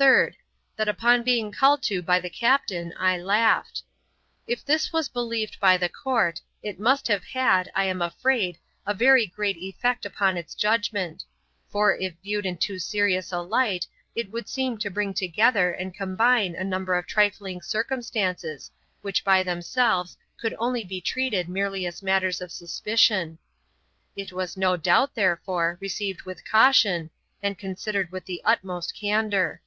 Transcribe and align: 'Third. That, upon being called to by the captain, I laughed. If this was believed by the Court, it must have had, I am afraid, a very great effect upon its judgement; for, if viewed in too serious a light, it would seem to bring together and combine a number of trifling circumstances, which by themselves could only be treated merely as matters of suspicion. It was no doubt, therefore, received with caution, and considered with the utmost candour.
'Third. 0.00 0.34
That, 0.76 0.88
upon 0.88 1.22
being 1.24 1.52
called 1.52 1.82
to 1.82 2.00
by 2.00 2.20
the 2.20 2.30
captain, 2.30 2.94
I 2.98 3.18
laughed. 3.18 3.82
If 4.46 4.64
this 4.64 4.94
was 4.94 5.10
believed 5.10 5.60
by 5.60 5.76
the 5.76 5.90
Court, 5.90 6.40
it 6.62 6.80
must 6.80 7.06
have 7.08 7.22
had, 7.22 7.70
I 7.74 7.84
am 7.84 8.00
afraid, 8.00 8.56
a 8.86 8.94
very 8.94 9.26
great 9.26 9.58
effect 9.58 10.06
upon 10.06 10.38
its 10.38 10.54
judgement; 10.54 11.22
for, 11.68 11.94
if 11.98 12.14
viewed 12.24 12.46
in 12.46 12.56
too 12.56 12.78
serious 12.78 13.30
a 13.30 13.40
light, 13.42 13.86
it 14.14 14.30
would 14.30 14.48
seem 14.48 14.78
to 14.78 14.90
bring 14.90 15.12
together 15.12 15.70
and 15.70 15.92
combine 15.92 16.54
a 16.54 16.64
number 16.64 16.94
of 16.96 17.06
trifling 17.06 17.60
circumstances, 17.60 18.70
which 19.02 19.22
by 19.22 19.42
themselves 19.42 20.16
could 20.40 20.54
only 20.58 20.82
be 20.82 21.02
treated 21.02 21.46
merely 21.46 21.84
as 21.84 22.02
matters 22.02 22.40
of 22.40 22.50
suspicion. 22.50 23.36
It 24.16 24.32
was 24.32 24.56
no 24.56 24.78
doubt, 24.78 25.14
therefore, 25.14 25.76
received 25.78 26.22
with 26.22 26.48
caution, 26.50 27.10
and 27.42 27.58
considered 27.58 28.10
with 28.10 28.24
the 28.24 28.40
utmost 28.46 28.96
candour. 28.98 29.60